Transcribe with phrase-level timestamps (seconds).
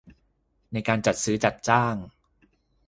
[0.71, 1.95] ในการจัดซื้อจัดจ้าง